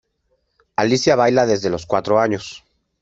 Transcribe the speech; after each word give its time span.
Alicia 0.77 1.15
baila 1.15 1.45
desde 1.45 1.69
los 1.69 1.85
cuatro 1.85 2.19
años. 2.19 2.63